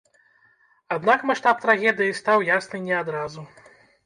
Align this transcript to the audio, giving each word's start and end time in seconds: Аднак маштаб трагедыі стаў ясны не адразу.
Аднак 0.95 1.27
маштаб 1.31 1.55
трагедыі 1.67 2.17
стаў 2.21 2.47
ясны 2.57 2.83
не 2.89 2.97
адразу. 3.03 3.47